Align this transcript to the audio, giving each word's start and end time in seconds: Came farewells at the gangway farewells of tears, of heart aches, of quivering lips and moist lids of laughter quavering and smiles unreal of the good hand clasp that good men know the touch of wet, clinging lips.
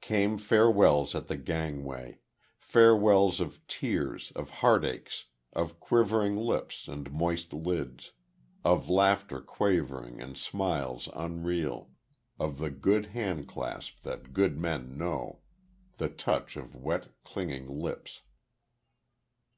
Came 0.00 0.38
farewells 0.38 1.14
at 1.14 1.28
the 1.28 1.36
gangway 1.36 2.20
farewells 2.58 3.40
of 3.40 3.60
tears, 3.66 4.32
of 4.34 4.48
heart 4.48 4.86
aches, 4.86 5.26
of 5.52 5.80
quivering 5.80 6.34
lips 6.34 6.88
and 6.88 7.12
moist 7.12 7.52
lids 7.52 8.12
of 8.64 8.88
laughter 8.88 9.38
quavering 9.42 10.18
and 10.18 10.38
smiles 10.38 11.10
unreal 11.12 11.90
of 12.40 12.56
the 12.56 12.70
good 12.70 13.08
hand 13.12 13.48
clasp 13.48 14.00
that 14.04 14.32
good 14.32 14.58
men 14.58 14.96
know 14.96 15.40
the 15.98 16.08
touch 16.08 16.56
of 16.56 16.74
wet, 16.74 17.08
clinging 17.22 17.68
lips. 17.68 18.22